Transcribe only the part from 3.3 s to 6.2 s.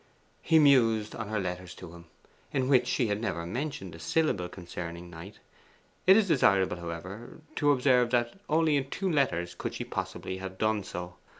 mentioned a syllable concerning Knight. It